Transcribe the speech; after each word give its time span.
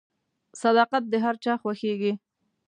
•صداقت 0.61 1.03
د 1.09 1.13
هر 1.23 1.35
چا 1.43 1.53
خوښیږي. 1.61 2.13